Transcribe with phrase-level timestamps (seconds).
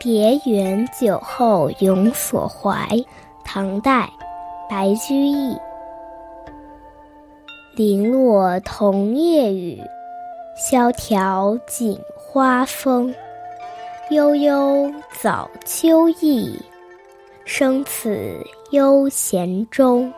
[0.00, 2.88] 别园酒后永所怀，
[3.44, 4.08] 唐代，
[4.70, 5.56] 白居易。
[7.74, 9.82] 零落桐叶雨，
[10.56, 13.12] 萧条锦花风。
[14.10, 14.88] 悠悠
[15.20, 16.56] 早秋意，
[17.44, 20.12] 生此悠闲中。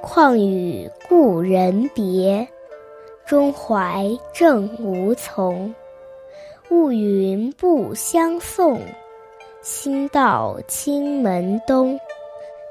[0.00, 2.46] 况与故人别，
[3.26, 5.72] 中怀正无从。
[6.68, 8.80] 雾云不相送，
[9.62, 11.98] 新到青门东。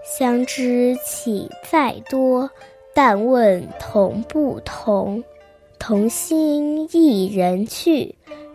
[0.03, 2.50] 相知岂在多？
[2.94, 5.23] 但问同不同。
[5.80, 8.13] 同心一人去，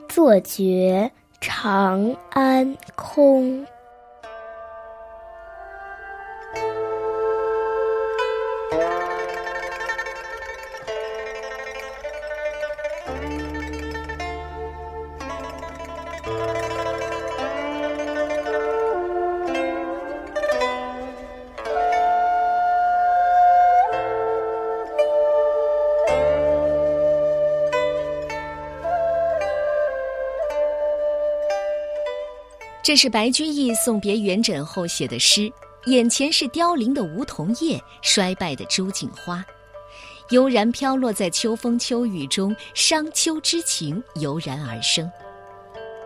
[0.09, 3.67] 坐觉长安空。
[32.83, 35.53] 这是白居易送别元稹后写的诗，
[35.87, 39.45] 眼前是凋零的梧桐叶，衰败的朱槿花，
[40.31, 45.11] 悠然飘落在秋风秋雨中，伤秋之情油然而生。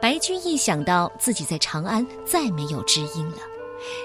[0.01, 3.39] 白居易想到自己在长安再没有知音了，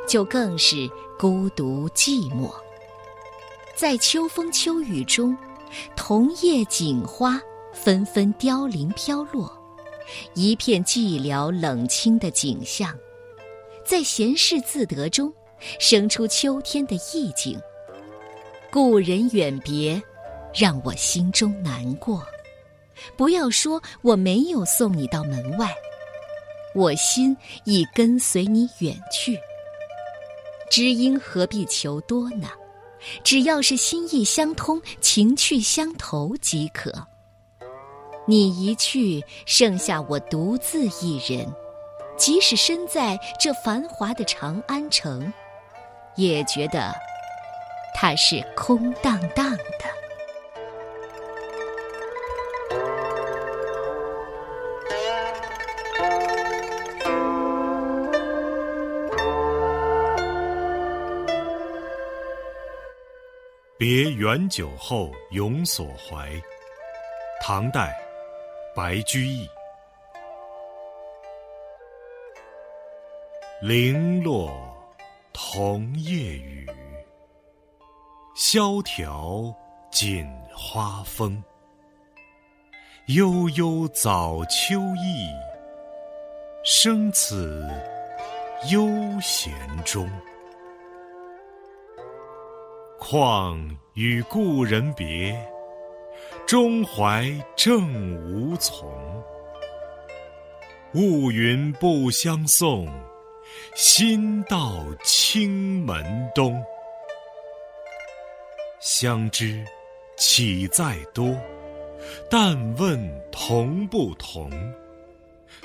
[0.08, 2.54] 就更是孤独寂寞。
[3.76, 5.36] 在秋风秋雨中，
[5.96, 7.42] 桐叶锦花
[7.74, 9.59] 纷纷凋零飘落。
[10.34, 12.98] 一片寂寥冷清的景象，
[13.86, 15.34] 在闲适自得中，
[15.80, 17.60] 生出秋天的意境。
[18.72, 20.02] 故人远别，
[20.54, 22.26] 让我心中难过。
[23.16, 25.74] 不要说我没有送你到门外，
[26.76, 29.40] 我心已跟随你远去。
[30.70, 32.50] 知音何必求多呢？
[33.24, 36.94] 只要是心意相通、情趣相投即可。
[38.30, 41.52] 你一去，剩下我独自一人。
[42.16, 45.34] 即使身在这繁华的长安城，
[46.16, 46.94] 也觉得
[47.96, 49.90] 它是空荡荡的。
[63.76, 66.30] 别元酒后永所怀，
[67.42, 67.92] 唐代。
[68.80, 69.46] 白居易，
[73.62, 74.50] 零落
[75.34, 76.66] 桐叶雨，
[78.38, 79.54] 萧条
[79.92, 80.26] 锦
[80.56, 81.44] 花风。
[83.08, 85.28] 悠悠早秋意，
[86.64, 87.70] 生此
[88.72, 88.88] 悠
[89.22, 89.52] 闲
[89.84, 90.10] 中。
[92.98, 93.60] 况
[93.94, 95.38] 与故人别。
[96.46, 98.90] 中怀正无从，
[100.94, 102.88] 雾云不相送，
[103.76, 106.04] 心到青门
[106.34, 106.64] 东。
[108.80, 109.64] 相知
[110.18, 111.36] 岂在多？
[112.30, 112.98] 但问
[113.32, 114.50] 同不同。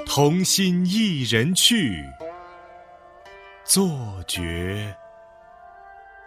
[0.07, 2.05] 同心一人去，
[3.65, 3.89] 作
[4.27, 4.95] 绝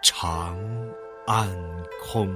[0.02, 0.58] 长
[1.26, 1.48] 安
[2.02, 2.28] 空。